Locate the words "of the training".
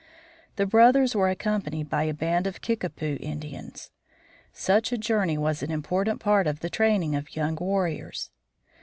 6.47-7.13